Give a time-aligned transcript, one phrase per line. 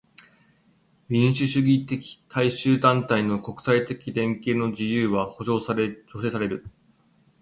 [1.09, 6.65] 民主主義的大衆団体の国際的連携の自由は保障され助成される。